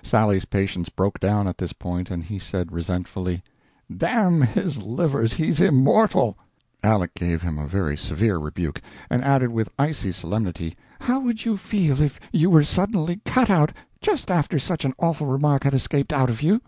Sally's 0.00 0.44
patience 0.44 0.88
broke 0.90 1.18
down 1.18 1.48
at 1.48 1.58
this 1.58 1.72
point, 1.72 2.08
and 2.08 2.22
he 2.22 2.38
said, 2.38 2.70
resentfully: 2.70 3.42
"Damn 3.92 4.42
his 4.42 4.80
livers, 4.80 5.32
he's 5.32 5.60
immortal!" 5.60 6.38
Aleck 6.84 7.14
give 7.14 7.42
him 7.42 7.58
a 7.58 7.66
very 7.66 7.96
severe 7.96 8.38
rebuke, 8.38 8.80
and 9.10 9.24
added 9.24 9.50
with 9.50 9.74
icy 9.80 10.12
solemnity: 10.12 10.76
"How 11.00 11.18
would 11.18 11.44
you 11.44 11.56
feel 11.56 12.00
if 12.00 12.20
you 12.30 12.48
were 12.48 12.62
suddenly 12.62 13.22
cut 13.24 13.50
off 13.50 13.70
just 14.00 14.30
after 14.30 14.56
such 14.60 14.84
an 14.84 14.94
awful 15.00 15.26
remark 15.26 15.64
had 15.64 15.74
escaped 15.74 16.12
out 16.12 16.30
of 16.30 16.42
you?" 16.42 16.60